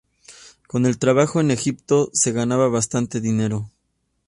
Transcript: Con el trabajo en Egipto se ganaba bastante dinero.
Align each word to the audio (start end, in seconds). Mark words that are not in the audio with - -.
Con 0.65 0.87
el 0.87 0.97
trabajo 0.97 1.41
en 1.41 1.51
Egipto 1.51 2.09
se 2.11 2.31
ganaba 2.31 2.69
bastante 2.69 3.21
dinero. 3.21 3.69